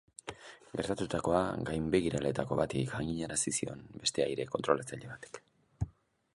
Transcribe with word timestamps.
Gertatutakoa 0.79 1.41
gainbegiraleetako 1.67 2.57
bati 2.61 2.81
jakinarazi 2.93 3.53
zion 3.61 3.87
beste 4.01 4.27
aire-kontrolatzaile 4.29 5.15
batek. 5.15 5.41